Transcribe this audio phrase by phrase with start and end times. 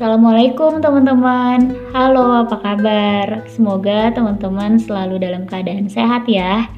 [0.00, 1.76] Assalamualaikum teman-teman.
[1.92, 3.44] Halo, apa kabar?
[3.52, 6.72] Semoga teman-teman selalu dalam keadaan sehat ya.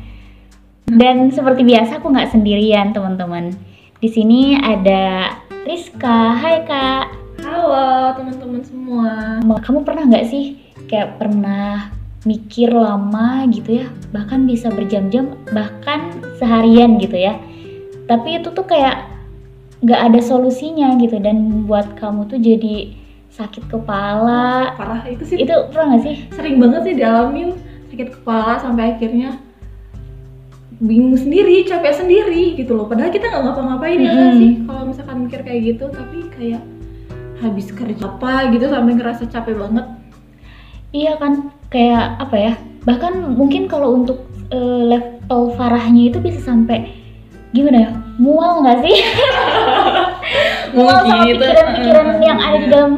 [0.90, 3.54] Dan seperti biasa aku nggak sendirian teman-teman.
[4.02, 6.34] Di sini ada Rizka.
[6.34, 7.14] Hai kak.
[7.46, 9.38] Halo teman-teman semua.
[9.38, 10.58] Kamu pernah nggak sih
[10.90, 11.94] kayak pernah
[12.26, 16.10] mikir lama gitu ya, bahkan bisa berjam-jam, bahkan
[16.42, 17.38] seharian gitu ya.
[18.10, 19.06] Tapi itu tuh kayak
[19.78, 22.98] nggak ada solusinya gitu dan buat kamu tuh jadi
[23.32, 24.76] sakit kepala.
[24.76, 25.40] Parah itu sih.
[25.40, 26.16] Itu pernah nggak sih?
[26.30, 27.48] Sering banget sih dialamin
[27.88, 29.36] sakit kepala sampai akhirnya
[30.82, 32.86] bingung sendiri, capek sendiri gitu loh.
[32.86, 34.40] Padahal kita nggak ngapa-ngapain ya nggak Mm-mm.
[34.40, 36.62] sih kalau misalkan mikir kayak gitu, tapi kayak
[37.38, 39.86] habis kerja apa gitu sampai ngerasa capek banget.
[40.92, 41.32] Iya kan,
[41.68, 42.52] kayak apa ya?
[42.84, 46.90] Bahkan mungkin kalau untuk eh, level farahnya itu bisa sampai
[47.52, 47.90] gimana ya?
[48.18, 48.96] Mual nggak sih?
[50.76, 52.70] Mual sama pikiran-pikiran yang ada di Iya.
[52.72, 52.92] dalam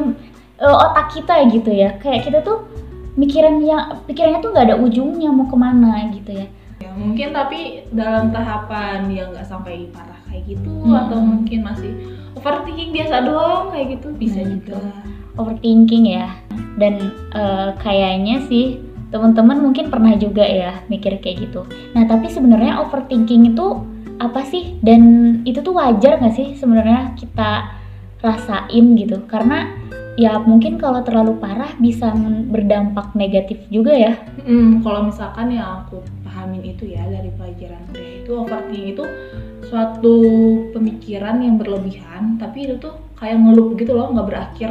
[0.57, 1.97] eh, otak kita gitu ya.
[1.99, 2.67] Kayak kita tuh
[3.15, 6.47] mikiran yang pikirannya tuh nggak ada ujungnya mau ke mana gitu ya.
[6.83, 11.07] Ya, mungkin tapi dalam tahapan dia nggak sampai parah kayak gitu Hmm.
[11.07, 11.91] atau mungkin masih
[12.35, 14.77] overthinking biasa doang kayak gitu bisa Nah, juga.
[15.35, 16.27] Overthinking ya.
[16.75, 16.99] Dan
[17.31, 21.63] eh, kayaknya sih teman-teman mungkin pernah juga ya mikir kayak gitu.
[21.95, 23.79] Nah tapi sebenarnya overthinking itu
[24.19, 24.75] apa sih?
[24.83, 25.01] Dan
[25.47, 27.71] itu tuh wajar nggak sih sebenarnya kita
[28.19, 29.23] rasain gitu?
[29.27, 29.71] Karena
[30.15, 32.11] ya mungkin kalau terlalu parah bisa
[32.47, 34.13] berdampak negatif juga ya.
[34.41, 39.03] Hmm, kalau misalkan yang aku pahamin itu ya dari pelajaran kuliah itu overthinking itu
[39.65, 40.15] suatu
[40.71, 44.69] pemikiran yang berlebihan tapi itu tuh kayak ngelup gitu loh nggak berakhir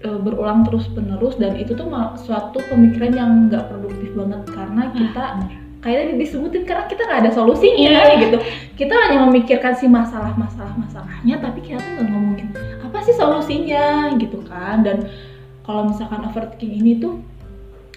[0.00, 1.86] e, berulang terus penerus dan itu tuh
[2.18, 5.24] suatu pemikiran yang nggak produktif banget karena kita
[5.80, 8.20] kayaknya disebutin karena kita nggak ada solusinya Iya.
[8.20, 8.36] gitu
[8.74, 12.48] kita hanya memikirkan si masalah masalah masalahnya tapi kita tuh nggak ngomongin
[13.10, 15.10] sih solusinya gitu kan dan
[15.66, 17.18] kalau misalkan overthinking ini tuh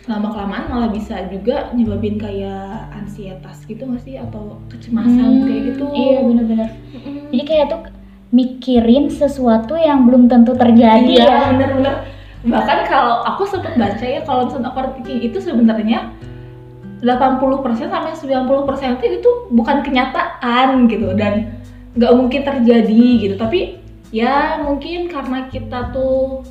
[0.03, 5.85] lama kelamaan malah bisa juga nyebabin kayak ansietas gitu nggak sih atau kecemasan kayak gitu
[5.95, 6.69] Iya bener-bener.
[6.91, 7.31] Mm-mm.
[7.31, 7.81] Jadi kayak tuh
[8.33, 11.39] mikirin sesuatu yang belum tentu terjadi iya ya.
[11.53, 11.95] bener-bener
[12.43, 16.11] bahkan kalau aku sempat baca ya kalau misalnya overthinking itu sebenarnya
[17.05, 21.61] 80% sampai 90% itu itu bukan kenyataan gitu dan
[21.93, 23.82] nggak mungkin terjadi gitu tapi
[24.13, 26.45] ya mungkin karena kita tuh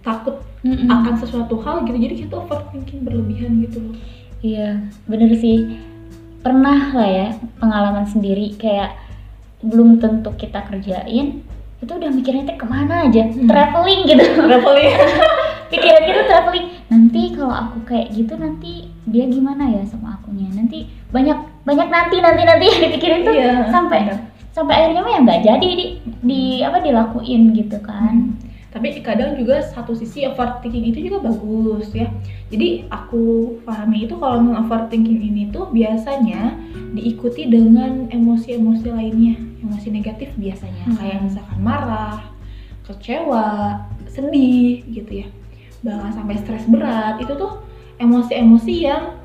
[0.00, 0.86] takut Mm-mm.
[0.86, 3.96] akan sesuatu hal gitu jadi kita overthinking berlebihan gitu loh
[4.40, 5.76] Iya, bener sih.
[6.40, 7.28] Pernah lah ya
[7.60, 8.96] pengalaman sendiri kayak
[9.60, 11.44] belum tentu kita kerjain,
[11.76, 13.44] itu udah mikirnya teh ke mana aja, Hmm.
[13.44, 14.24] traveling gitu.
[14.48, 14.96] traveling
[15.70, 16.66] Pikiran kita traveling.
[16.88, 20.48] Nanti kalau aku kayak gitu nanti dia gimana ya sama akunya?
[20.50, 21.36] Nanti banyak
[21.68, 24.00] banyak nanti nanti nanti yang dipikirin tuh Iya, sampai.
[24.50, 25.86] Sampai akhirnya mah ya nggak jadi di,
[26.22, 28.34] di apa dilakuin gitu kan.
[28.70, 32.06] tapi kadang juga satu sisi overthinking itu juga bagus ya.
[32.54, 36.54] Jadi aku pahami itu kalau non overthinking ini tuh biasanya
[36.94, 39.34] diikuti dengan emosi-emosi lainnya.
[39.58, 40.86] Emosi negatif biasanya.
[40.86, 40.96] Hmm.
[41.02, 42.30] kayak misalkan marah
[42.86, 43.46] kecewa
[44.06, 45.26] sedih gitu ya.
[45.82, 47.18] Bahkan sampai stres berat.
[47.18, 47.66] Itu tuh
[47.98, 49.18] emosi-emosi yang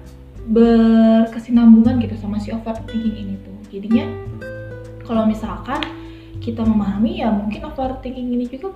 [0.49, 3.57] berkesinambungan gitu sama si overthinking ini tuh.
[3.69, 4.09] Jadinya
[5.05, 5.79] kalau misalkan
[6.41, 8.75] kita memahami ya mungkin overthinking ini juga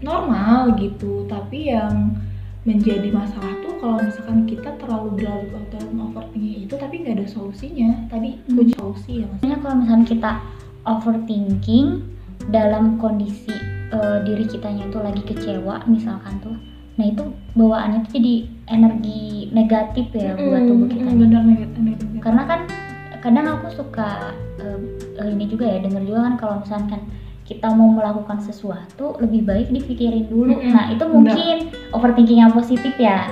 [0.00, 2.16] normal gitu tapi yang
[2.60, 8.08] menjadi masalah tuh kalau misalkan kita terlalu berlarut dalam overthinking itu tapi nggak ada solusinya
[8.08, 8.56] tadi Hmm.
[8.56, 10.30] kunci solusi ya mas Makanya kalau misalnya kita
[10.84, 11.86] overthinking
[12.48, 13.52] dalam kondisi
[13.90, 16.56] eh, diri kitanya itu lagi kecewa misalkan tuh,
[16.94, 18.34] nah itu bawaannya tuh jadi
[18.70, 21.10] energi negatif ya buat tubuh kita.
[21.10, 22.06] Hmm, negatif.
[22.22, 22.60] Karena kan
[23.20, 27.00] kadang aku suka eh, ini juga ya dengar juga kan kalau misalkan
[27.44, 30.54] kita mau melakukan sesuatu lebih baik dipikirin dulu.
[30.54, 31.14] Mm-mm, Nah itu benar.
[31.14, 31.56] mungkin
[31.90, 33.26] overthinking yang positif ya.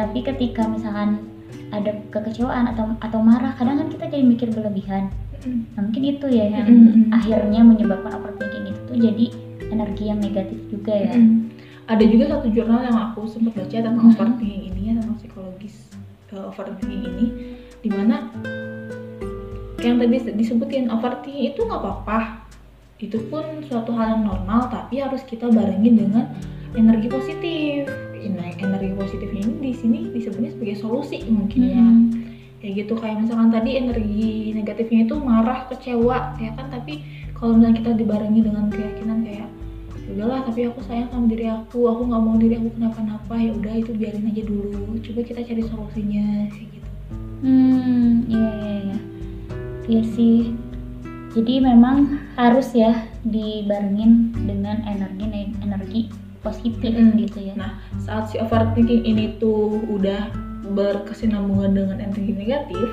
[0.00, 1.20] Tapi ketika misalkan
[1.68, 5.12] ada kekecewaan atau atau marah, kadang kan kita jadi mikir berlebihan.
[5.44, 5.68] Mm.
[5.76, 7.12] Nah, mungkin itu ya yang Mm-mm.
[7.12, 9.24] akhirnya menyebabkan overthinking itu tuh jadi
[9.68, 11.12] energi yang negatif juga ya.
[11.12, 11.52] Mm.
[11.90, 14.14] ada juga satu jurnal yang aku sempat baca tentang Mm-mm.
[14.16, 15.76] overthinking ini ya tentang psikologis
[16.32, 17.26] uh, overthinking ini
[17.82, 18.30] di mana
[19.82, 22.46] yang tadi disebutin overthinking itu nggak apa-apa.
[23.02, 26.30] Itu pun suatu hal yang normal tapi harus kita barengin dengan
[26.78, 27.90] energi positif.
[28.22, 31.82] Nah energi positifnya ini di sini disebutnya sebagai solusi mungkin ya.
[31.82, 32.00] Mm-mm.
[32.62, 36.70] kayak gitu kayak misalkan tadi energi negatifnya itu marah kecewa ya kan?
[36.70, 37.02] Tapi
[37.34, 39.50] kalau misalnya kita dibarengi dengan keyakinan kayak
[40.06, 43.50] "Ya udahlah tapi aku sayang sama diri aku aku nggak mau diri aku kenapa-napa ya
[43.50, 44.94] udah itu biarin aja dulu.
[45.02, 46.90] Coba kita cari solusinya kayak gitu.
[47.42, 48.98] Hmm, iya iya iya.
[49.88, 50.54] Iya sih.
[51.32, 56.00] Jadi memang harus ya dibarengin dengan energi energi
[56.42, 57.16] positif Mm-mm.
[57.22, 60.28] gitu ya Nah, saat si overthinking ini tuh udah
[60.74, 62.88] berkesinambungan dengan energi negatif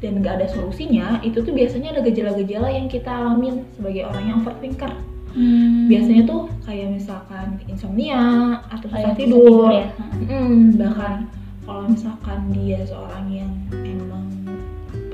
[0.00, 4.36] dan nggak ada solusinya, itu tuh biasanya ada gejala-gejala yang kita alamin sebagai orang yang
[4.40, 4.92] overthinker.
[5.36, 5.86] Hmm.
[5.86, 8.22] Biasanya tuh kayak misalkan insomnia
[8.72, 9.86] atau susah susah tidur, ya
[10.30, 11.28] Mm, bahkan
[11.68, 13.52] kalau misalkan dia seorang yang
[13.84, 14.29] emang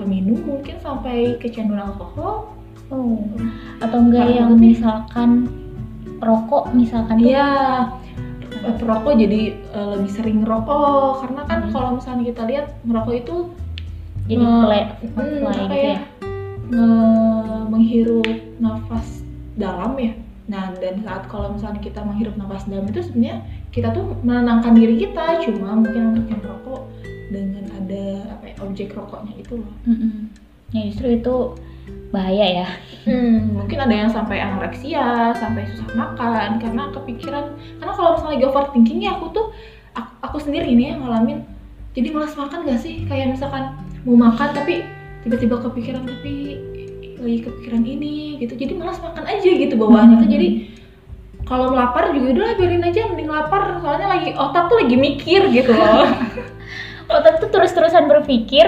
[0.07, 2.55] peminum mungkin sampai kecanduan alkohol,
[2.95, 3.27] oh.
[3.83, 4.79] Atau enggak Parah yang nih.
[4.79, 5.31] misalkan
[6.23, 7.27] rokok misalkan tuh?
[7.27, 7.51] Iya,
[8.63, 11.27] eh, perokok jadi eh, lebih sering ngerokok.
[11.27, 11.73] Karena kan Hmm.
[11.75, 13.37] kalau misalnya kita lihat ngerokok itu
[14.31, 15.99] jadi nge- play, hmm, play apa gitu ya, ya?
[16.71, 18.27] nge- menghirup
[18.63, 19.07] nafas
[19.59, 20.13] dalam ya.
[20.47, 23.43] Nah dan saat kalau misalnya kita menghirup nafas dalam itu sebenarnya
[23.75, 26.81] kita tuh menenangkan diri kita, cuma mungkin untuk yang merokok
[27.37, 29.75] dengan ada apa ya objek rokoknya itu loh.
[29.85, 30.33] Mm-mm.
[30.73, 31.37] ya justru itu
[32.11, 32.69] bahaya ya
[33.07, 37.55] Hmm, mungkin ada yang sampai anoreksia, sampai susah makan karena kepikiran.
[37.79, 39.55] Karena kalau misalnya lagi overthinking ya aku tuh
[39.95, 41.47] aku, aku sendiri nih yang ngalamin
[41.95, 43.07] jadi malas makan gak sih?
[43.07, 44.83] Kayak misalkan mau makan tapi
[45.23, 46.59] tiba-tiba kepikiran tapi
[47.23, 48.59] lagi kepikiran ini gitu.
[48.59, 50.27] Jadi malas makan aja gitu bawaannya tuh.
[50.27, 50.35] Hmm.
[50.35, 50.49] Jadi
[51.47, 55.71] kalau lapar juga udah biarin aja mending lapar soalnya lagi otak tuh lagi mikir gitu
[55.71, 56.11] loh.
[57.07, 58.67] otak tuh terus-terusan berpikir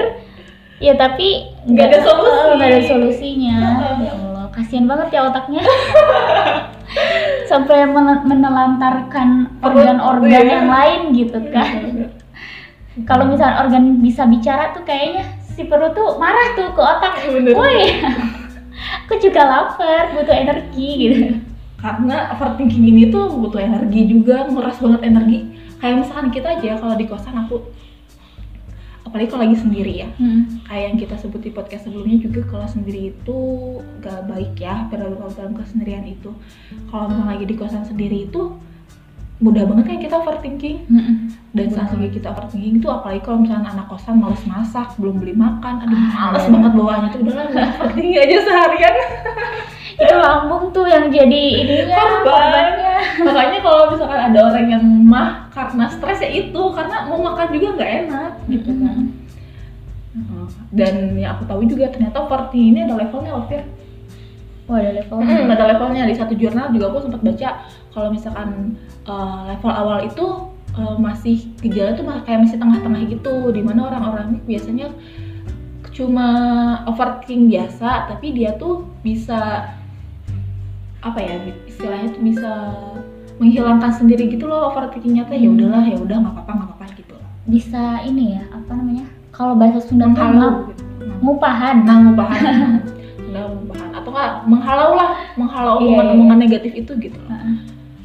[0.78, 2.38] ya tapi Nggak ada solusi.
[2.54, 3.56] nggak ada solusinya.
[3.98, 5.62] Ya Allah kasihan banget ya otaknya.
[7.50, 10.52] Sampai men- menelantarkan organ-organ Iya.
[10.52, 11.72] yang lain gitu kan.
[13.06, 17.14] kalau misalnya organ bisa bicara tuh kayaknya si perut tuh marah tuh ke otak.
[17.58, 18.02] Woi.
[19.06, 21.18] aku juga lapar butuh energi gitu.
[21.78, 25.38] Karena overthinking ini tuh butuh energi juga nguras banget energi.
[25.78, 27.62] Kayak misalkan kita aja kalau di kosan aku
[29.08, 30.60] apalagi kalau lagi sendiri ya Hmm.
[30.68, 33.38] kayak yang kita sebut di podcast sebelumnya juga kalau sendiri itu
[33.98, 36.30] gak baik ya berlalu dalam kesendirian itu
[36.92, 38.42] kalau misalnya lagi di kosan sendiri itu
[39.38, 41.30] mudah banget kan kita overthinking Mm-mm.
[41.54, 45.30] dan saat lagi kita overthinking itu apalagi kalau misalnya anak kosan males masak belum beli
[45.30, 46.50] makan aduh Ah, males iya.
[46.50, 48.94] banget bawaannya tuh udahlah gue overthinking aja seharian
[50.02, 52.22] itu lambung tuh yang jadi ininya Korban.
[52.22, 52.94] korbannya
[53.24, 57.68] makanya kalau misalkan ada orang yang mah karena stres ya itu karena mau makan juga
[57.74, 58.96] nggak enak gitu kan
[60.18, 60.44] Mm-mm.
[60.74, 63.46] dan yang aku tahu juga ternyata overthinking ini ada levelnya loh
[64.68, 65.32] Wah ada levelnya.
[65.32, 67.48] Hmm, ada levelnya di satu jurnal juga aku sempat baca
[67.96, 68.76] kalau misalkan
[69.08, 70.26] eh, level awal itu
[70.76, 74.92] eh, masih gejala tuh kayak masih tengah-tengah gitu di mana orang-orang ini biasanya
[75.96, 76.28] cuma
[76.86, 79.72] overthinking biasa tapi dia tuh bisa
[81.02, 81.34] apa ya
[81.66, 82.52] istilahnya tuh bisa
[83.42, 87.16] menghilangkan sendiri gitu loh overthinkingnya tuh ya udahlah ya udah nggak apa-apa nggak apa-apa gitu
[87.48, 89.08] Bisa ini ya apa namanya?
[89.32, 90.84] Kalau bahasa Sunda tuh menghalau gitu.
[91.24, 91.76] ngupahan.
[91.88, 92.84] nah ngupahan
[93.32, 93.87] udah ngupahan
[94.46, 97.18] menghalau lah menghalau Iya, omongan-omongan negatif itu gitu.
[97.28, 97.56] Heeh.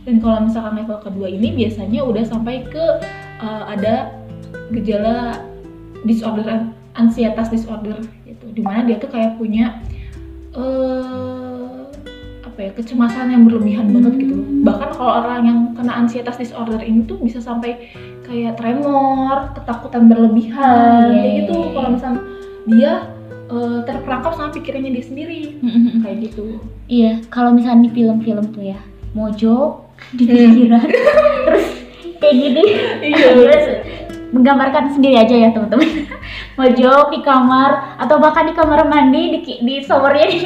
[0.04, 2.86] dan kalau misalkan level kedua ini biasanya udah sampai ke
[3.40, 4.12] uh, ada
[4.76, 5.40] gejala
[6.04, 6.68] disorder
[7.00, 7.96] ansietas disorder
[8.28, 8.46] gitu.
[8.52, 9.80] Di mana dia tuh kayak punya
[10.54, 11.74] eh
[12.54, 14.38] apa ya kecemasan yang berlebihan banget gitu.
[14.38, 14.62] Hmm.
[14.62, 17.90] bahkan kalau orang yang kena ansietas disorder ini tuh bisa sampai
[18.30, 21.74] kayak tremor ketakutan berlebihan kayak iya, gitu.
[21.74, 22.22] kalau misalnya
[22.70, 22.92] dia
[23.46, 25.40] eh, terperangkap sama pikirannya dia sendiri
[26.00, 28.80] kayak gitu Iya, kalau misalnya di film-film tuh ya,
[29.12, 30.36] mojok di Hmm.
[30.36, 30.84] pikiran,
[31.46, 31.66] terus
[32.18, 32.64] kayak gini,
[33.02, 33.28] Iya.
[33.40, 33.66] terus
[34.30, 36.10] menggambarkan sendiri aja ya teman-teman.
[36.58, 40.38] Mojok di kamar atau bahkan di kamar mandi di di showernya di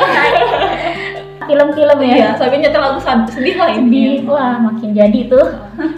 [1.43, 2.13] film-film ya.
[2.13, 4.31] Iya, sampai nyetel lagu sedih lah Sedih, intinya.
[4.31, 5.47] wah makin jadi tuh.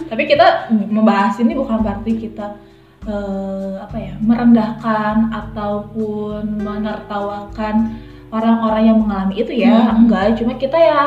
[0.06, 2.54] Tapi kita membahas ini bukan berarti kita
[3.02, 7.96] eh, apa ya merendahkan ataupun menertawakan
[8.28, 10.04] orang-orang yang mengalami itu ya, Hmm.
[10.04, 10.36] enggak.
[10.36, 11.00] Cuma kita ya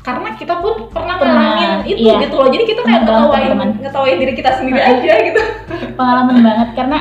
[0.00, 2.24] karena kita pun pernah Pernah, ngalamin itu iya.
[2.24, 2.48] gitu loh.
[2.48, 3.68] Jadi kita kayak ngetawain teman-teman.
[3.80, 5.42] ngetawain diri kita sendiri aja gitu.
[5.98, 6.98] Pengalaman banget karena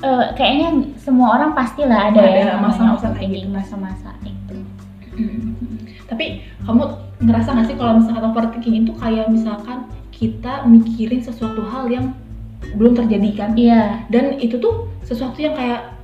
[0.00, 3.48] eh, kayaknya semua orang pastilah ada, Ada ya masa-masa kayak gitu.
[3.48, 4.56] masa-masa itu.
[6.06, 6.26] Tapi
[6.62, 6.82] kamu
[7.20, 9.78] ngerasa gak sih kalau misalkan overthinking itu kayak misalkan
[10.10, 12.12] kita mikirin sesuatu hal yang
[12.76, 13.50] belum terjadi kan?
[13.56, 16.00] Iya, dan itu tuh sesuatu yang kayak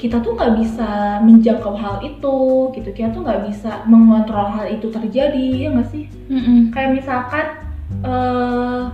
[0.00, 2.36] kita tuh nggak bisa menjangkau hal itu
[2.72, 2.88] gitu.
[2.96, 6.04] Kita tuh nggak bisa mengontrol hal itu terjadi ya nggak sih?
[6.30, 6.72] Mm-mm.
[6.72, 7.46] kayak misalkan
[8.00, 8.84] eh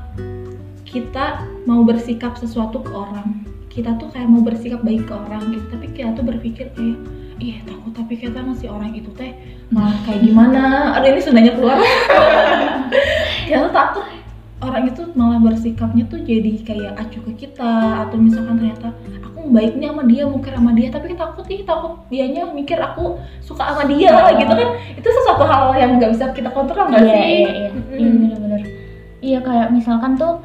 [0.87, 3.47] kita mau bersikap sesuatu ke orang.
[3.71, 5.67] Kita tuh kayak mau bersikap baik ke orang gitu.
[5.71, 6.99] Tapi kita tuh berpikir kayak
[7.37, 9.37] ih takut tapi kita ngasih orang itu teh
[9.69, 10.97] malah kayak gimana?
[10.97, 11.79] Aduh ini sundanya keluar.
[13.47, 14.05] Kita tuh takut
[14.57, 18.89] orang itu malah bersikapnya tuh jadi kayak acuh ke kita atau misalkan ternyata
[19.21, 23.21] aku baik nih sama dia mungkin sama dia tapi takut ih takut dianya mikir aku
[23.45, 24.33] suka sama dia Oh.
[24.33, 27.69] gitu kan itu sesuatu hal yang nggak bisa kita kontrol nggak iya, sih Iya, iya,
[27.69, 27.93] Mm-mm.
[28.01, 28.61] iya bener-bener.
[29.21, 30.41] iya kayak misalkan tuh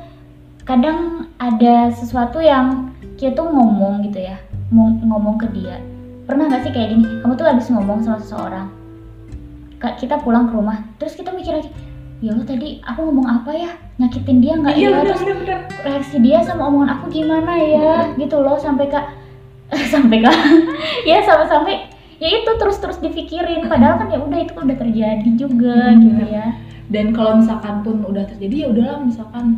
[0.68, 4.38] kadang ada sesuatu yang kita tuh ngomong gitu ya
[4.75, 5.80] ngomong ke dia
[6.27, 8.68] pernah nggak sih kayak gini kamu tuh habis ngomong sama seseorang
[9.98, 11.72] kita pulang ke rumah terus kita mikir lagi
[12.22, 13.72] ya Allah tadi aku ngomong apa ya?
[13.98, 14.74] Nyakitin dia nggak?
[14.74, 15.60] Iya ya bener terus bener bener.
[15.82, 17.94] reaksi dia sama omongan aku gimana ya?
[18.13, 19.06] Gitu loh sampai kak
[19.94, 20.38] sampai kak
[21.10, 21.75] ya sampai sampai
[22.22, 23.66] ya itu terus terus dipikirin.
[23.66, 26.46] Padahal kan ya udah itu udah terjadi juga Hmm, gitu ya.
[26.92, 29.58] Dan kalau misalkan pun udah terjadi ya udahlah misalkan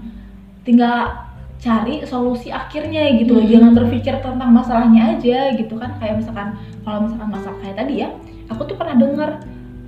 [0.64, 1.28] tinggal
[1.60, 3.44] cari solusi akhirnya gitu loh.
[3.44, 3.52] Hmm.
[3.52, 6.00] jangan berpikir tentang masalahnya aja gitu kan.
[6.00, 6.56] Kayak misalkan
[6.88, 8.10] kalau misalkan masalah kayak tadi ya
[8.48, 9.30] aku tuh pernah dengar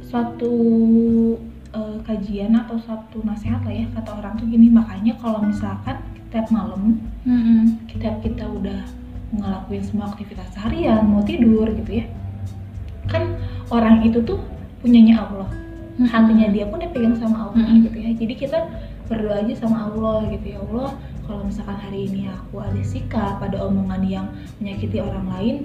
[0.04, 0.54] suatu
[1.76, 6.00] eh, kajian atau suatu nasihat lah ya kata orang tuh gini makanya kalau misalkan
[6.32, 7.80] tiap malam Mm-mm.
[8.00, 8.88] tiap kita udah
[9.36, 12.06] ngelakuin semua aktivitas seharian mau tidur gitu ya
[13.12, 13.36] kan
[13.70, 14.40] orang itu tuh
[14.80, 15.50] punyanya Allah
[16.00, 16.08] Mm-mm.
[16.12, 17.86] hatinya dia pun dipegang sama Allah Mm-mm.
[17.92, 18.60] gitu ya jadi kita
[19.06, 23.58] berdoa aja sama Allah gitu ya Allah kalau misalkan hari ini aku ada sikap pada
[23.66, 24.28] omongan yang
[24.62, 25.56] menyakiti orang lain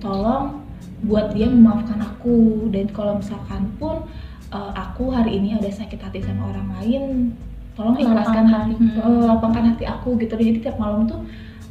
[0.00, 0.64] tolong
[1.04, 4.04] buat dia memaafkan aku dan kalau misalkan pun
[4.50, 7.02] uh, aku hari ini ada sakit hati sama orang lain
[7.74, 8.98] tolong ikhlaskan hati Mm.
[8.98, 11.22] uh, lapangkan hati aku gitu jadi tiap malam tuh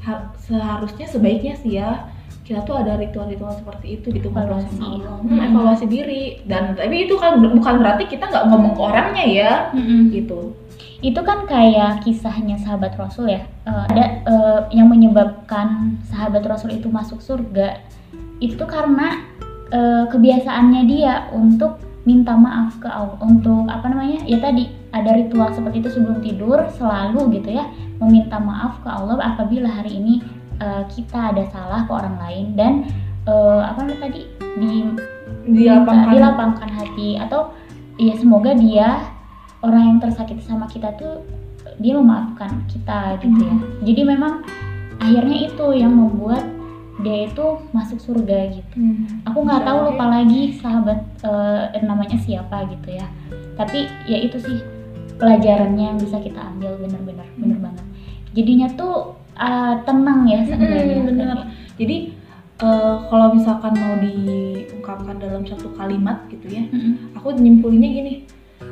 [0.02, 2.08] ha- seharusnya sebaiknya sih ya
[2.44, 4.74] kita tuh ada ritual-ritual seperti itu gitu ngobrol Evaluasi.
[4.74, 5.30] sama Allah Mm.
[5.30, 9.52] Hmm, evaluasi diri dan tapi itu kan bukan berarti kita nggak ngomong ke orangnya ya
[9.72, 10.10] Mm-mm.
[10.10, 10.56] gitu
[11.00, 16.90] itu kan kayak kisahnya sahabat Rasul ya Eh, ada eh, yang menyebabkan sahabat Rasul itu
[16.90, 17.78] masuk surga
[18.40, 19.22] itu karena
[19.70, 21.78] eh, kebiasaannya dia untuk
[22.10, 26.58] minta maaf ke Allah untuk apa namanya ya tadi ada ritual seperti itu sebelum tidur
[26.74, 27.70] selalu gitu ya
[28.02, 30.26] meminta maaf ke Allah apabila hari ini
[30.58, 32.74] eh, kita ada salah ke orang lain dan
[33.30, 34.26] eh, apa namanya tadi
[34.58, 34.90] di
[35.46, 37.22] dilapangkan dilapangkan hati.
[37.22, 37.54] atau
[38.02, 39.06] ya semoga dia
[39.62, 41.22] orang yang tersakiti sama kita tuh
[41.78, 43.56] dia memaafkan kita gitu ya.
[43.86, 44.42] Jadi memang
[45.00, 46.44] akhirnya itu yang membuat
[47.00, 48.76] dia itu masuk surga gitu.
[48.76, 49.24] Hmm.
[49.24, 53.08] aku nggak tahu lupa lagi sahabat eh, namanya siapa gitu ya.
[53.56, 54.60] Tapi ya itu sih
[55.16, 57.86] pelajarannya yang bisa kita ambil bener-bener bener banget.
[58.36, 60.98] Jadinya tuh eh, tenang ya sebenarnya.
[61.00, 61.38] Mm-mm, bener.
[61.80, 61.98] jadi
[62.60, 67.16] eh, kalau misalkan mau diungkapkan dalam satu kalimat gitu ya Mm-mm.
[67.16, 68.16] aku nyimpulinnya gini.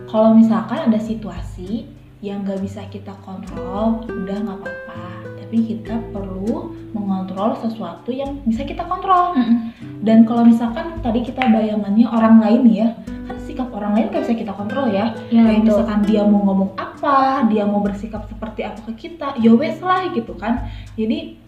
[0.08, 1.88] Kalau misalkan ada situasi
[2.20, 5.17] yang nggak bisa kita kontrol udah nggak apa-apa
[5.48, 9.72] tapi kita perlu mengontrol sesuatu yang bisa kita kontrol Mm-mm.
[10.04, 14.36] dan kalau misalkan tadi kita bayangannya orang lain ya kan sikap orang lain nggak bisa
[14.36, 15.72] kita kontrol ya ya kayak betul.
[15.72, 20.12] misalkan dia mau ngomong apa dia mau bersikap seperti apa ke kita ya wes lah
[20.12, 20.68] gitu kan
[21.00, 21.40] jadi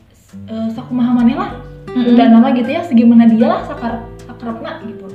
[0.48, 1.52] eh, sakumahamannya lah
[1.92, 2.16] Mm-mm.
[2.16, 5.12] dan nama gitu ya segimana dia lah sakar sakarapna gitu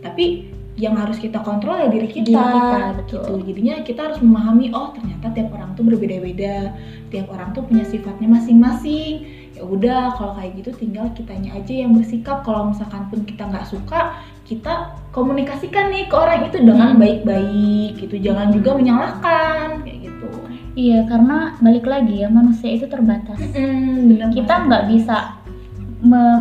[0.00, 3.22] tapi yang harus kita kontrol ya diri kita, Diri kita, betul.
[3.22, 6.74] gitu jadinya kita harus memahami oh ternyata tiap orang tuh berbeda-beda
[7.14, 9.22] tiap orang tuh punya sifatnya masing-masing
[9.54, 13.70] ya udah kalau kayak gitu tinggal kitanya aja yang bersikap kalau misalkan pun kita nggak
[13.70, 17.00] suka kita komunikasikan nih ke orang itu dengan Hmm.
[17.00, 20.30] baik-baik gitu jangan juga menyalahkan kayak gitu
[20.74, 23.38] Iya, karena balik lagi ya manusia itu terbatas.
[23.54, 25.38] Mm, bener Kita nggak bisa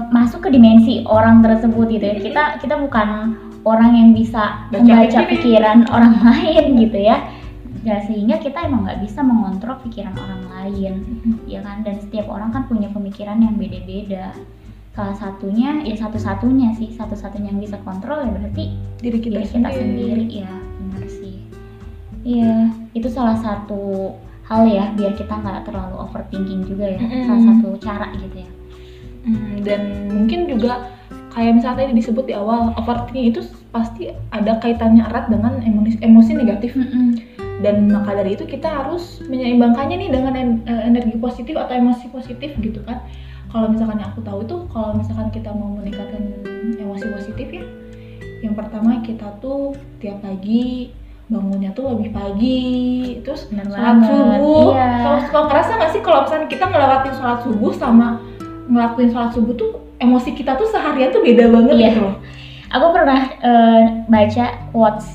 [0.10, 2.18] masuk ke dimensi orang tersebut gitu ya.
[2.18, 5.78] Kita kita bukan orang yang bisa Baca membaca pikiran.
[5.90, 7.18] orang lain gitu ya.
[7.84, 10.94] Ya sehingga kita emang nggak bisa mengontrol pikiran orang lain,
[11.44, 11.84] ya kan?
[11.84, 14.32] Dan setiap orang kan punya pemikiran yang beda-beda.
[14.96, 19.70] Salah satunya ya satu-satunya sih, satu-satunya yang bisa kontrol ya berarti diri kita, diri kita
[19.74, 21.36] sendiri ya benar sih
[22.24, 24.14] iya itu salah satu
[24.48, 27.26] hal ya biar kita nggak terlalu overthinking juga ya Mm-mm.
[27.28, 28.52] salah satu cara gitu ya
[29.24, 30.92] Hmm, dan mungkin juga
[31.34, 36.32] kayak misalnya tadi disebut di awal overthinking itu pasti ada kaitannya erat dengan emosi, emosi
[36.36, 36.78] negatif.
[37.60, 42.10] Dan maka dari itu kita harus menyeimbangkannya nih dengan en- eh, energi positif atau emosi
[42.10, 43.00] positif gitu kan.
[43.48, 46.22] Kalau misalkan yang aku tahu itu kalau misalkan kita mau meningkatkan
[46.76, 47.66] emosi positif ya
[48.42, 50.92] yang pertama kita tuh tiap pagi
[51.32, 52.60] bangunnya tuh lebih pagi
[53.24, 54.68] terus Bener sholat banget, subuh.
[54.76, 54.90] Iya.
[55.00, 58.08] kalau suka ngerasa nggak sih kalau misalnya kita ngelewatin sholat subuh sama
[58.68, 59.70] ngelakuin sholat subuh tuh
[60.04, 61.88] emosi kita tuh seharian tuh beda banget Iya.
[61.90, 62.16] gitu loh
[62.70, 65.08] aku pernah eh, baca quotes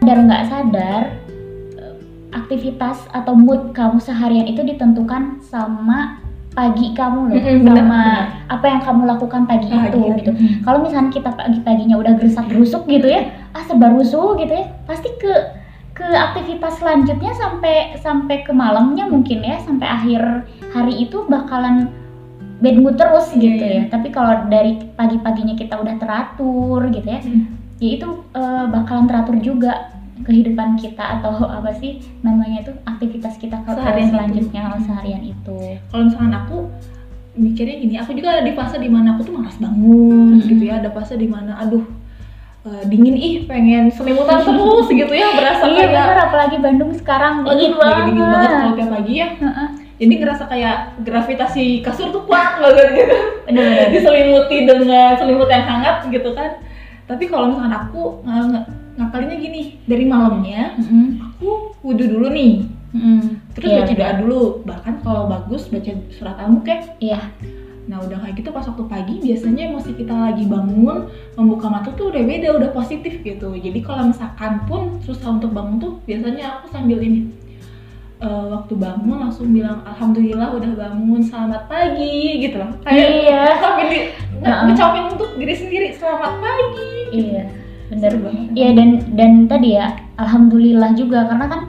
[0.00, 1.02] sadar nggak sadar
[1.76, 1.94] eh,
[2.32, 6.18] aktivitas atau mood kamu seharian itu ditentukan sama
[6.50, 8.50] pagi kamu loh Mm-mm, bener, sama bener.
[8.50, 10.18] apa yang kamu lakukan pagi, itu Bahagia.
[10.18, 13.22] gitu kalau misalnya kita pagi-paginya udah gerusak gerusuk gitu ya
[13.54, 15.30] ah serba rusuh gitu ya pasti ke
[15.90, 20.20] ke aktivitas selanjutnya sampai sampai ke malamnya mungkin ya sampai akhir
[20.72, 21.86] hari itu bakalan
[22.60, 23.74] bad mood terus Iya, gitu iya.
[23.74, 27.56] ya tapi kalau dari pagi-paginya kita udah teratur gitu ya Hmm.
[27.76, 29.72] ya itu eh, bakalan teratur juga
[30.20, 34.70] kehidupan kita atau apa sih namanya itu aktivitas kita Seharian selanjutnya itu.
[34.70, 36.56] oh, seharian itu kalau misalkan aku
[37.32, 40.44] mikirnya gini aku juga ada di fase di mana aku tuh malas bangun Mm-mm.
[40.44, 41.86] gitu ya ada fase di mana aduh
[42.66, 47.80] eh, dingin ih pengen selimutan terus gitu ya berasa iya kayak apalagi Bandung sekarang dingin
[47.80, 49.68] banget dingin banget kalau tiap pagi ya Heeh.
[50.00, 56.08] Jadi ngerasa kayak gravitasi kasur tuh kuat banget gitu bener-bener diselimuti dengan selimut yang hangat
[56.08, 56.56] gitu kan
[57.04, 61.20] tapi kalau misalkan aku ng- ng- ngakalinnya gini dari malamnya Mm-mm.
[61.20, 63.20] aku wudhu dulu nih Mm-mm.
[63.52, 64.18] terus Iya, baca doa bener.
[64.18, 67.20] dulu bahkan kalau bagus baca surat al-mulk ya iya
[67.90, 72.14] Nah udah kayak gitu pas waktu pagi biasanya emosi kita lagi bangun membuka mata tuh
[72.14, 73.50] udah beda udah positif gitu.
[73.50, 77.34] Jadi kalau misalkan pun susah untuk bangun tuh biasanya aku sambil ini
[78.20, 82.70] eh, waktu bangun langsung bilang alhamdulillah udah bangun selamat pagi gitu loh.
[82.82, 83.42] Kayak Iya.
[83.58, 83.98] sambil di
[84.40, 86.88] ngucapin untuk diri sendiri selamat pagi.
[87.10, 87.42] iya
[87.88, 88.46] bener Seru banget.
[88.52, 91.60] Iya dan dan tadi ya alhamdulillah juga karena kan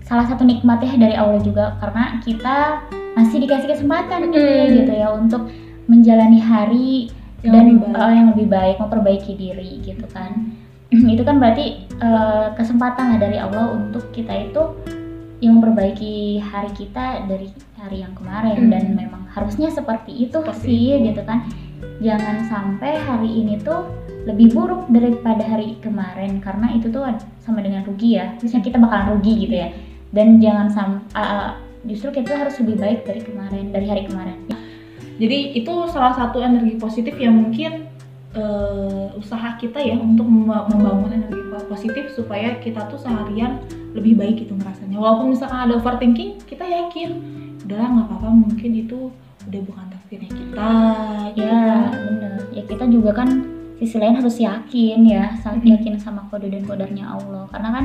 [0.00, 2.82] salah satu nikmatnya dari Allah juga karena kita
[3.12, 4.74] masih dikasih kesempatan nih Mm.
[4.76, 5.42] gitu ya untuk
[5.86, 7.10] menjalani hari
[7.40, 7.98] Yang dan lebih baik.
[7.98, 10.54] uh, yang lebih baik memperbaiki diri gitu kan
[11.12, 11.66] itu kan berarti
[11.98, 14.62] uh, kesempatan lah dari Allah untuk kita itu
[15.40, 17.48] yang memperbaiki hari kita dari
[17.80, 18.68] hari yang kemarin.
[18.68, 18.70] Mm.
[18.70, 21.12] dan memang harusnya seperti itu Seperti sih itu.
[21.12, 21.48] gitu kan.
[22.00, 23.88] Jangan sampai hari ini tuh
[24.28, 26.40] lebih buruk daripada hari kemarin.
[26.44, 27.08] Karena itu tuh
[27.40, 28.36] sama dengan rugi ya.
[28.36, 29.68] Terusnya kita bakalan rugi gitu ya.
[30.12, 31.56] Dan jangan sampai
[31.88, 34.36] justru kita harus lebih baik dari kemarin dari hari kemarin.
[35.20, 37.88] Jadi itu salah satu energi positif yang mungkin
[38.36, 43.60] eh, usaha kita ya untuk mem- membangun energi po- positif supaya kita tuh seharian
[43.92, 44.96] lebih baik gitu ngerasanya.
[44.96, 47.10] Walaupun misalkan ada overthinking, kita yakin
[47.60, 49.10] udahlah nggak apa-apa mungkin itu
[49.42, 50.70] udah bukan takdirnya kita.
[51.30, 53.28] gitu ya bener ya kita juga kan
[53.76, 55.64] sisi lain harus yakin ya sa- Mhm.
[55.70, 57.84] yakin sama kode dan kodarnya Allah karena kan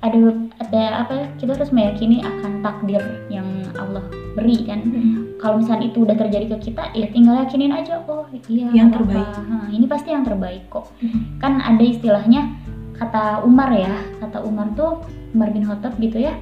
[0.00, 0.18] ada
[0.58, 5.36] ada apa kita harus meyakini akan takdir yang Allah beri kan Mm-mm.
[5.36, 8.96] kalau misalnya itu udah terjadi ke kita ya tinggal yakinin aja oh iya Yang nggak
[8.98, 9.28] terbaik.
[9.44, 11.36] Hah, ini pasti yang terbaik kok Mm-mm.
[11.38, 12.48] kan ada istilahnya
[12.94, 15.66] kata Umar ya kata Umar tuh Umar bin
[15.98, 16.38] gitu ya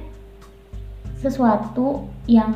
[1.23, 2.51] sesuatu yang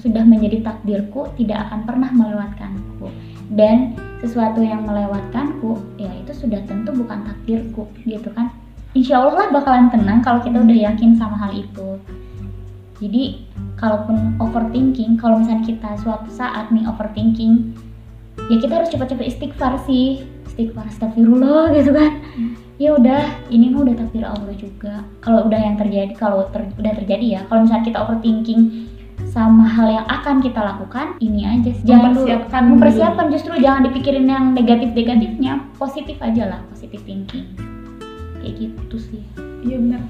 [0.00, 3.12] sudah menjadi takdirku tidak akan pernah melewatkanku.
[3.52, 3.94] Dan
[4.24, 8.50] sesuatu yang melewatkanku ya itu sudah tentu bukan takdirku gitu kan.
[8.96, 12.00] Insya Allah lah bakalan tenang kalau kita udah yakin sama hal itu.
[12.96, 13.44] Jadi
[13.76, 17.76] kalaupun overthinking kalau misalnya kita suatu saat nih overthinking
[18.48, 20.24] ya kita harus cepat-cepat istighfar sih.
[20.48, 22.24] Istighfar astagfirullah gitu kan
[22.76, 25.04] ya udah ini mah udah takdir Allah juga.
[25.24, 27.40] Kalau udah yang terjadi kalau ter- udah terjadi ya.
[27.48, 28.62] Kalau misalnya kita overthinking
[29.32, 32.28] sama hal yang akan kita lakukan ini aja jangan dulu.
[32.28, 37.48] Mempersiapkan mempersiapkan justru jangan dipikirin yang negatif negatifnya positif aja lah positif thinking.
[38.44, 39.22] Kayak gitu sih.
[39.64, 40.02] Iya benar.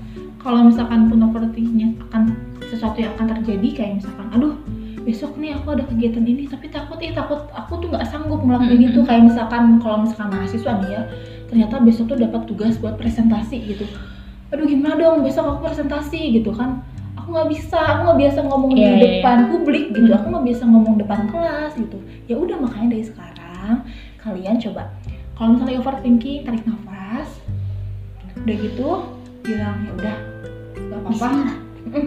[0.42, 2.35] Kalau misalkan pun overthinkingnya akan
[2.66, 4.55] sesuatu yang akan terjadi kayak misalkan, aduh
[5.07, 8.74] besok nih aku ada kegiatan ini tapi takut ih takut aku tuh nggak sanggup ngelakuin
[8.74, 8.90] Mm-mm.
[8.90, 9.00] itu.
[9.07, 11.02] Kayak misalkan kalau misalkan mahasiswa nih ya
[11.46, 13.87] ternyata besok tuh dapat tugas buat presentasi gitu.
[14.50, 15.22] Aduh gimana dong?
[15.22, 16.82] Besok aku presentasi gitu kan.
[17.18, 20.11] Aku nggak bisa aku nggak biasa ngomong Iya, di iya, depan publik gitu.
[20.11, 21.98] Aku nggak biasa ngomong depan kelas gitu.
[22.30, 23.76] Ya udah makanya dari sekarang
[24.22, 24.82] kalian coba.
[25.37, 27.28] Kalau misalnya overthinking tarik nafas.
[28.42, 28.88] Udah gitu
[29.42, 30.16] bilang ya udah
[30.76, 31.12] nggak apa-apa.
[31.14, 31.54] Bismillah.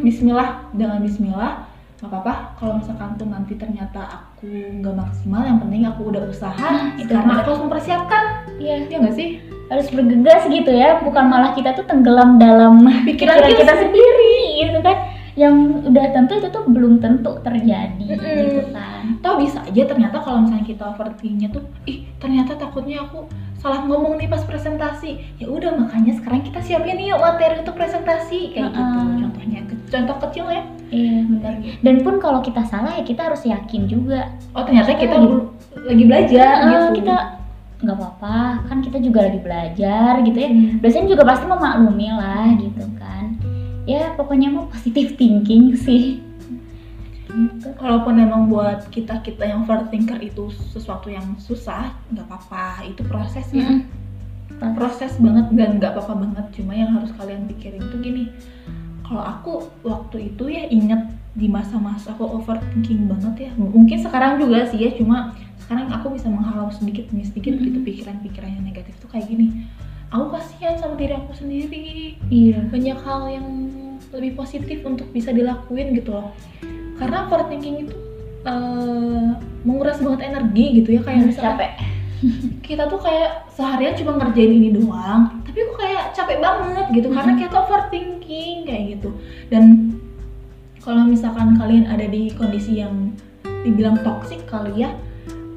[0.04, 0.49] Bismillah.
[0.75, 1.69] Dengan Bismillah
[2.00, 6.56] nggak apa-apa kalau misalkan tuh nanti ternyata aku nggak maksimal yang penting aku udah usaha
[6.56, 8.24] Nah, itu karena aku harus mempersiapkan
[8.56, 9.28] Iya, ya nggak sih
[9.68, 14.36] harus bergegas gitu ya, bukan malah kita tuh tenggelam dalam Pikiran pikiran kita kita sendiri
[14.58, 14.98] gitu kan.
[15.38, 18.36] Yang udah tentu itu tuh belum tentu terjadi Mm-mm.
[18.44, 19.22] gitu kan.
[19.22, 24.18] Atau bisa aja ternyata kalau misalnya kita overthinkingnya tuh ih ternyata takutnya aku salah ngomong
[24.18, 28.80] nih pas presentasi ya udah makanya sekarang kita siapin yuk materi untuk presentasi kayak gitu
[28.98, 29.16] Heeh.
[29.22, 31.54] contohnya Ke- contoh kecil ya Iya benar.
[31.80, 34.25] Dan pun kalau kita salah ya kita harus yakin juga.
[34.52, 35.45] oh ternyata Kita kita lagi-
[35.86, 37.15] lagi belajar Ah, gitu Kita
[37.80, 40.49] nggak apa-apa, kan kita juga lagi belajar gitu ya.
[40.49, 40.78] Hmm.
[40.80, 43.38] Dosen juga pasti memaklumi lah gitu kan.
[43.86, 46.19] Ya pokoknya mau positive thinking sih.
[47.30, 47.69] Gitu.
[47.78, 52.84] Kalaupun emang buat kita kita yang overthinker itu sesuatu yang susah, nggak apa-apa.
[52.84, 53.63] Itu proses ya.
[53.69, 54.73] Mm-mm.
[54.73, 56.45] Proses banget dan nggak apa-apa banget.
[56.52, 58.28] Cuma yang harus kalian pikirin tuh gini.
[59.10, 61.02] Kalau aku waktu itu ya inget
[61.34, 63.52] di masa-masa aku overthinking banget ya.
[63.58, 64.93] Mungkin sekarang juga sih ya.
[64.93, 67.65] Cuma sekarang aku bisa menghalau sedikit demi sedikit Mm-mm.
[67.65, 69.65] gitu pikiran-pikiran yang negatif tuh kayak gini.
[70.10, 72.65] Aku kasihan sama diri aku sendiri Iya.
[72.69, 73.48] banyak hal yang
[74.10, 76.34] lebih positif untuk bisa dilakuin gitu loh
[76.98, 77.93] karena overthinking itu
[78.41, 79.30] eh,
[79.62, 81.72] menguras banget energi gitu ya kayak Harus misalnya capek.
[82.66, 87.34] Kita tuh kayak seharian cuma ngerjain ini doang tapi kok kayak capek banget gitu karena
[87.40, 89.10] kita overthinking kayak gitu.
[89.48, 89.96] Dan
[90.80, 93.16] kalau misalkan kalian ada di kondisi yang
[93.64, 94.92] dibilang toksik kali ya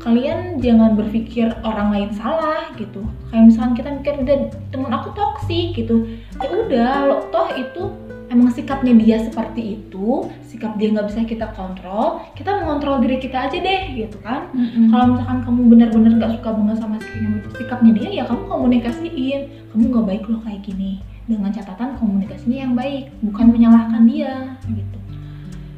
[0.02, 3.06] kalian jangan berpikir orang lain salah gitu.
[3.30, 4.40] Kayak misalkan kita mikir "Dan
[4.74, 6.10] temen aku toksik gitu.
[6.42, 7.82] Ya udah lo toh itu
[8.32, 13.52] emang sikapnya dia seperti itu sikap dia nggak bisa kita kontrol kita mengontrol diri kita
[13.52, 14.48] aja deh gitu kan?
[14.56, 14.88] Mm-mm.
[14.88, 19.40] kalau misalkan kamu benar-benar gak suka banget sama sikapnya, sikapnya dia ya kamu komunikasiin.
[19.72, 21.00] Kamu nggak baik loh kayak gini.
[21.22, 24.98] Dengan catatan komunikasinya yang baik bukan menyalahkan dia gitu.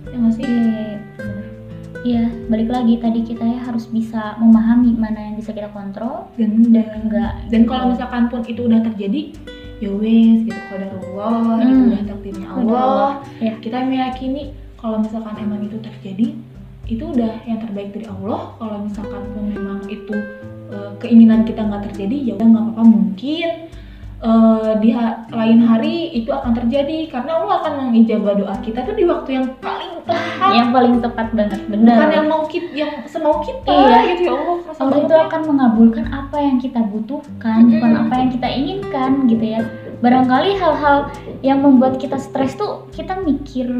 [0.08, 0.44] Ya nggak sih?
[0.44, 1.00] Iya,
[2.04, 6.60] iya, balik lagi tadi kita ya harus bisa memahami mana yang bisa kita kontrol dan
[6.68, 7.32] dan enggak.
[7.48, 9.32] dan kalau misalkan pun itu udah terjadi
[9.78, 9.90] ya
[10.42, 10.60] gitu.
[10.70, 11.86] Qadarullah itu Hmm.
[11.86, 13.08] udah takdirnya Allah.
[13.38, 13.52] Ya.
[13.58, 14.42] kita meyakini
[14.76, 16.26] kalau misalkan emang itu terjadi
[16.84, 18.52] itu udah yang terbaik dari Allah.
[18.54, 20.16] Kalau misalkan pun memang itu
[20.66, 22.82] eh, keinginan kita nggak terjadi ya udah nggak apa-apa.
[22.84, 23.48] Mungkin
[24.20, 28.94] eh, di ha- lain hari itu akan terjadi karena Allah akan mengijabah doa kita tuh
[28.94, 32.08] di waktu yang paling tepat yang paling tepat banget, bukan benar.
[32.12, 33.98] yang mau kita yang semau kita Iya.
[34.14, 38.02] gitu ya Allah Allah itu akan mengabulkan apa yang kita butuhkan, bukan Mm-mm.
[38.04, 39.60] apa yang kita inginkan gitu ya.
[39.98, 41.08] Barangkali hal-hal
[41.40, 43.72] yang membuat kita stres tuh kita mikir,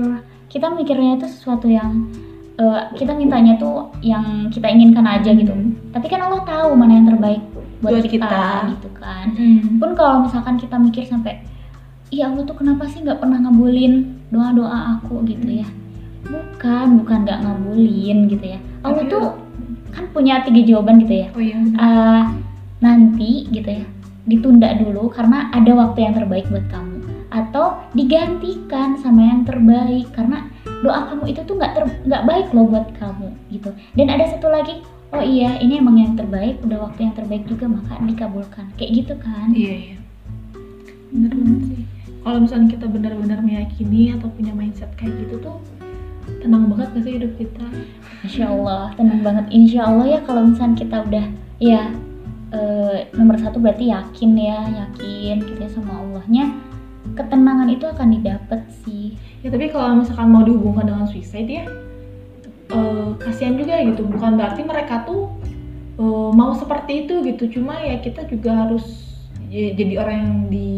[0.49, 2.09] kita mikirnya itu sesuatu yang
[2.57, 5.53] eh, kita mintanya tuh yang kita inginkan aja gitu.
[5.93, 7.43] Tapi kan Allah tahu mana yang terbaik
[7.85, 8.45] buat, Buat kita, kita.
[8.73, 9.27] gitu kan.
[9.37, 9.77] Mm.
[9.77, 11.45] Pun kalau misalkan kita mikir sampai
[12.09, 15.21] Iya Allah tuh kenapa sih nggak pernah ngabulin doa-doa aku?
[15.27, 15.69] gitu ya.
[16.25, 18.59] Bukan, bukan nggak ngabulin gitu ya.
[18.87, 19.25] Allah tuh
[19.91, 21.29] kan punya tiga jawaban gitu ya.
[21.35, 21.59] Oh iya.
[21.77, 22.33] Ah,
[22.81, 23.85] nanti gitu ya
[24.25, 26.97] ditunda dulu karena ada waktu yang terbaik buat kamu.
[27.35, 30.49] Atau digantikan sama yang terbaik karena
[30.81, 31.73] doa kamu itu tuh nggak
[32.07, 33.75] nggak baik loh buat kamu gitu.
[33.99, 34.81] Dan ada satu lagi
[35.15, 39.15] oh iya ini emang yang terbaik udah waktu yang terbaik juga maka dikabulkan kayak gitu
[39.23, 39.99] kan Iya iya.
[41.15, 41.83] Bener banget sih.
[42.25, 45.59] Kalau misalnya kita benar-benar meyakini atau punya mindset kayak gitu tuh
[46.41, 47.67] tenang banget gak sih hidup kita?
[48.25, 51.27] Insya Allah tenang banget Insya Allah ya kalau misalnya kita udah
[51.61, 51.83] ya
[52.51, 56.51] eh, nomor satu berarti yakin ya yakin gitu ya sama Allahnya
[57.15, 61.65] ketenangan itu akan didapat sih Ya tapi kalau misalkan mau dihubungkan dengan suicide ya
[62.71, 64.07] eh, kasihan juga gitu.
[64.07, 65.33] Bukan berarti mereka tuh
[65.99, 67.61] eh, mau seperti itu gitu.
[67.61, 68.85] Cuma ya kita juga harus
[69.55, 70.71] ya, jadi orang yang di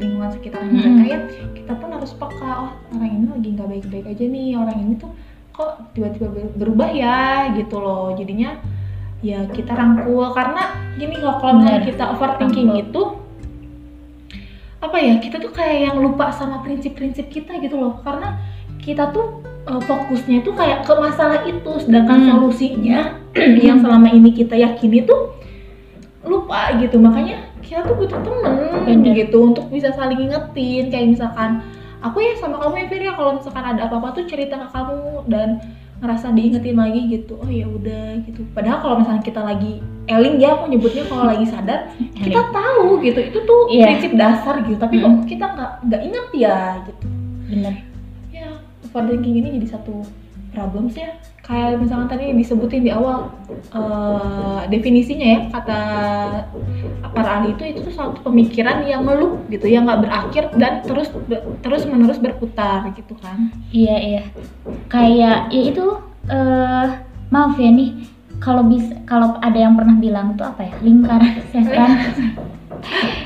[0.00, 0.72] lingkungan sekitar Mm-mm.
[0.74, 1.18] mereka ya
[1.52, 5.12] kita pun harus peka oh orang ini lagi nggak baik-baik aja nih orang ini tuh
[5.52, 8.56] kok tiba-tiba ber- berubah ya gitu loh jadinya
[9.22, 12.84] ya kita rangkul karena gini loh kalau misalnya kita overthinking Rangkul.
[12.88, 13.02] itu
[14.82, 18.34] apa ya kita tuh kayak yang lupa sama prinsip-prinsip kita gitu loh karena
[18.82, 21.72] kita tuh eh, fokusnya tuh kayak ke masalah itu.
[21.78, 22.28] Sedangkan Hmm.
[22.30, 22.98] solusinya
[23.62, 25.34] yang selama ini kita yakini tuh
[26.22, 26.96] lupa gitu.
[26.96, 29.14] Makanya kita tuh butuh temen Bener.
[29.16, 30.88] gitu untuk bisa saling ngingetin.
[30.88, 31.62] Kayak misalkan
[31.98, 33.12] aku ya sama kamu ya Fir ya.
[33.12, 35.48] Kalau misalkan ada apa-apa tuh cerita ke kamu dan
[35.98, 37.38] ngerasa diingetin lagi gitu.
[37.38, 38.42] Oh ya udah gitu.
[38.52, 43.20] Padahal kalau misalnya kita lagi eling ya aku nyebutnya kalau lagi sadar kita tahu gitu.
[43.22, 43.86] Itu tuh Iya.
[43.88, 44.76] prinsip dasar gitu.
[44.76, 47.06] Tapi kok kita nggak nggak inget ya gitu.
[47.48, 47.91] Bener
[48.92, 50.04] ya overthinking ini jadi satu
[50.52, 51.16] problem sih ya.
[51.42, 55.80] Kayak misalkan tadi disebutin di awal eh, definisinya ya kata
[57.10, 61.10] para ahli itu itu tuh suatu pemikiran yang ngeluh gitu yang nggak berakhir dan terus
[61.60, 63.50] terus menerus berputar gitu kan.
[63.74, 64.22] Iya iya.
[64.86, 65.84] Kayak ya itu
[66.30, 66.86] eh
[67.32, 68.06] maaf ya nih
[68.38, 71.90] kalau bisa kalau ada yang pernah bilang tuh apa ya lingkaran setan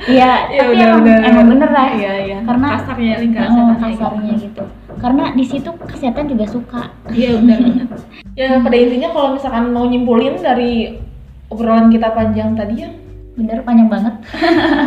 [0.07, 1.71] Iya, Iya, tapi bener, emang, bener, emang bener.
[1.73, 1.89] lah.
[1.97, 2.39] Iya iya.
[2.45, 3.85] Karena- kasarnya lingkaran Oh, setan gitu.
[4.01, 4.63] kasarnya gitu
[4.97, 6.83] karena di situ kesehatan juga suka
[7.13, 7.59] Iya benar.
[8.35, 10.99] ya pada intinya kalau misalkan mau nyimpulin dari
[11.53, 12.91] obrolan kita panjang tadi ya,
[13.39, 14.15] bener panjang banget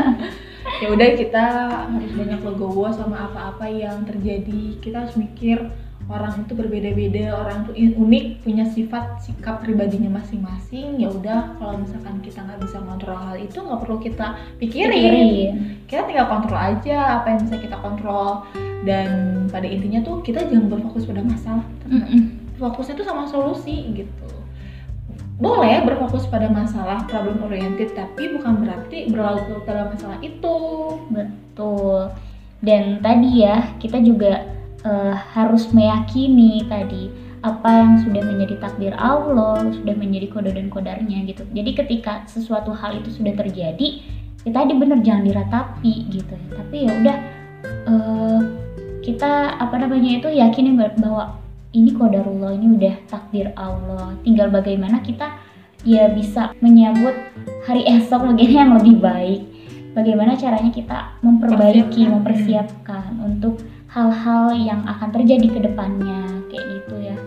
[0.82, 1.46] ya udah kita
[1.92, 4.80] harus banyak legowo sama apa-apa yang terjadi.
[4.80, 5.60] Kita harus mikir
[6.10, 10.98] orang itu berbeda-beda, orang itu unik, punya sifat sikap pribadinya masing-masing.
[10.98, 14.92] Ya udah kalau misalkan kita nggak bisa kontrol hal itu nggak perlu kita pikirin.
[14.92, 15.50] pikirin
[15.86, 18.44] Kita tinggal kontrol aja apa yang bisa kita kontrol.
[18.84, 19.10] Dan
[19.54, 21.66] pada intinya tuh kita jangan berfokus pada masalah.
[21.90, 22.38] Mm-mm.
[22.60, 24.28] fokusnya tuh sama solusi gitu
[25.40, 30.56] boleh berfokus pada masalah problem oriented tapi bukan berarti berlarut-larut dalam masalah itu
[31.60, 32.14] Betul.
[32.64, 34.44] Dan tadi ya, kita juga
[34.86, 41.24] eh, harus meyakini tadi apa yang sudah menjadi takdir Allah, sudah menjadi kode dan kodarnya
[41.24, 41.48] gitu.
[41.56, 44.04] Jadi ketika sesuatu hal itu sudah terjadi,
[44.44, 46.36] ya tadi bener jangan diratapi gitu.
[46.52, 47.18] Tapi ya udah
[47.64, 48.40] eh,
[49.04, 51.40] kita apa namanya itu yakini bahwa
[51.72, 54.12] ini kodarullah, ini udah takdir Allah.
[54.28, 55.40] Tinggal bagaimana kita
[55.88, 57.16] ya bisa menyambut
[57.64, 59.42] hari esok mungkin yang lebih baik
[59.96, 62.12] bagaimana caranya kita memperbaiki Persiapkan.
[62.12, 67.18] mempersiapkan untuk hal-hal yang akan terjadi ke depannya kayak gitu ya.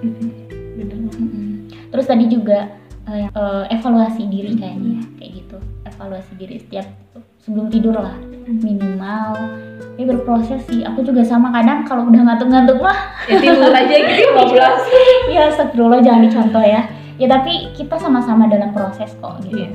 [0.79, 0.97] Bener.
[0.99, 1.19] Banget.
[1.19, 1.49] Mm-mm.
[1.93, 2.73] terus tadi juga
[3.11, 3.29] eh,
[3.69, 5.57] evaluasi diri kayaknya ya, kayak gitu.
[5.85, 6.87] Evaluasi diri setiap
[7.43, 8.15] sebelum tidur lah
[8.47, 9.37] minimal.
[9.99, 10.87] Ini berproses sih.
[10.89, 12.97] Aku juga sama kadang kalau udah ngantuk-ngantuk mah
[13.29, 14.25] ya tidur aja gitu
[14.57, 16.89] 15 ya astagfirullah jangan dicontoh ya.
[17.21, 19.67] Ya tapi kita sama-sama dalam proses kok gitu.
[19.67, 19.71] Iya.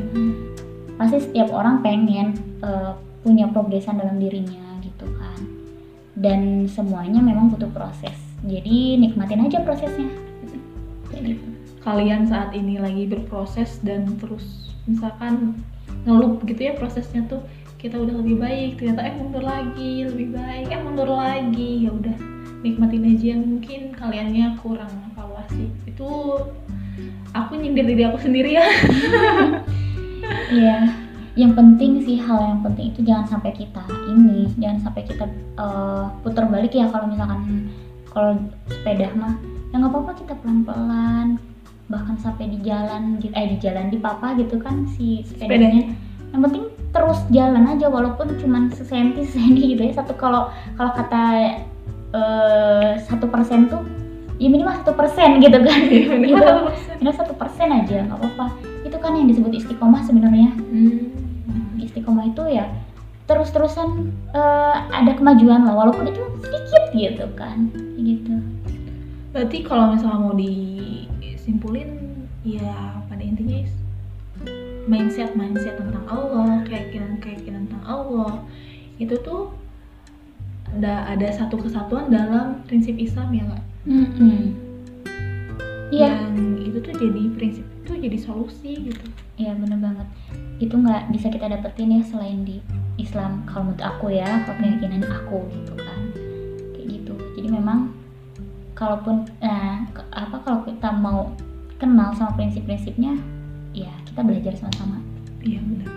[0.98, 2.34] Pasti setiap orang pengen
[2.66, 4.67] eh, punya progresan dalam dirinya
[6.18, 8.18] dan semuanya memang butuh proses.
[8.42, 10.10] Jadi nikmatin aja prosesnya.
[11.14, 11.46] Kayak gitu.
[11.86, 15.56] Kalian saat ini lagi berproses dan terus misalkan
[16.04, 17.44] ngelup gitu ya prosesnya tuh
[17.78, 21.86] kita udah lebih baik ternyata eh mundur lagi lebih baik eh mundur lagi.
[21.88, 22.18] Ya udah
[22.66, 26.10] nikmatin aja mungkin kaliannya kurang evaluasi itu
[27.32, 28.66] aku nyindir diri aku sendiri ya.
[30.48, 30.92] Iya,
[31.38, 35.26] yang penting sih hal yang penting itu jangan sampai kita ini, jangan sampai kita
[35.62, 37.70] eh, putar balik ya kalau misalkan
[38.10, 39.38] kalau sepeda mah.
[39.70, 41.38] Ya nggak apa-apa kita pelan-pelan
[41.88, 45.84] bahkan sampai di jalan gitu eh di jalan di papa gitu kan si sepedanya Sepedanya.
[46.36, 49.94] yang penting terus jalan aja walaupun cuman sesenti sesenti gitu ya.
[50.02, 51.24] Satu kalau kalau kata
[52.18, 53.86] eh, satu persen tuh
[54.42, 55.80] ya minimal satu persen gitu kan.
[55.86, 56.12] Gitu.
[56.18, 58.58] minimal satu persen aja nggak apa-apa.
[58.82, 60.50] Itu kan yang disebut istiqomah sebenarnya.
[60.58, 61.17] Hmm.
[61.98, 62.70] Istiqomah itu ya
[63.26, 68.38] terus-terusan eh, ada kemajuan lah walaupun itu sedikit gitu kan gitu.
[69.34, 73.66] Berarti kalau misalnya mau disimpulin ya pada intinya
[74.88, 78.40] mindset mindset tentang Allah keyakinan keyakinan tentang Allah
[79.02, 79.52] itu tuh
[80.80, 84.40] ada ada satu kesatuan dalam prinsip Islam ya nggak Mm-mm.
[85.92, 86.12] iya.
[86.16, 89.04] Yang itu tuh jadi prinsip itu jadi solusi gitu.
[89.40, 90.08] Iya bener banget
[90.58, 92.58] itu nggak bisa kita dapetin ya selain di
[92.98, 93.46] Islam.
[93.46, 96.00] Kalau menurut aku ya kalau keyakinan aku gitu kan.
[96.74, 97.14] Kayak gitu.
[97.38, 97.94] Jadi memang
[98.74, 101.34] kalaupun nah, ke- apa kalau kita mau
[101.78, 103.22] kenal sama prinsip-prinsipnya
[103.74, 104.98] ya kita belajar sama-sama.
[105.46, 105.90] Iya benar.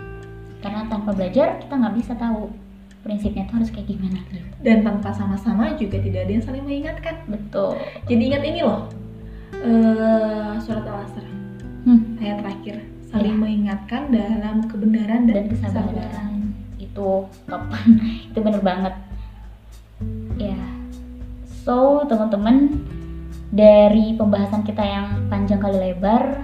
[0.61, 2.53] Karena tanpa belajar kita nggak bisa tahu
[3.01, 4.45] prinsipnya itu harus kayak gimana gitu.
[4.61, 7.17] Dan tanpa sama-sama juga tidak ada yang saling mengingatkan.
[7.25, 7.81] Betul.
[8.05, 8.85] Jadi ingat ini loh
[9.61, 11.25] eh surat al-asr.
[11.81, 12.13] Hmm.
[12.21, 16.31] ayat terakhir saling mengingatkan dalam kebenaran dan, dan kesabaran.
[16.81, 17.63] itu top.
[18.31, 18.95] Itu bener banget.
[20.39, 20.59] Ya.
[21.63, 22.83] So teman-teman
[23.51, 26.39] dari pembahasan kita yang panjang kali lebar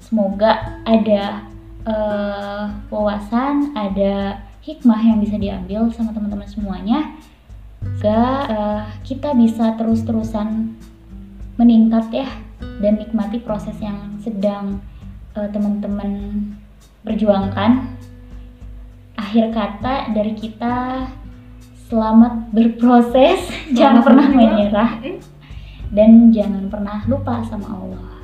[0.00, 1.44] semoga ada
[1.84, 7.16] eh, wawasan ada hikmah yang bisa diambil sama teman-teman semuanya.
[7.80, 10.76] Semoga eh, kita bisa terus-terusan
[11.56, 12.28] meningkat ya
[12.80, 14.80] dan nikmati proses yang sedang
[15.48, 16.10] teman-teman
[17.00, 17.96] perjuangkan
[19.16, 21.06] akhir kata dari kita
[21.88, 24.48] selamat berproses jangan Selamat pernah berjuang.
[24.52, 25.18] menyerah Mm.
[25.90, 28.19] dan jangan pernah lupa sama Allah